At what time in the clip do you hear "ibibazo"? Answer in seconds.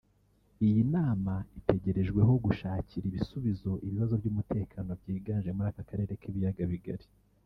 3.85-4.13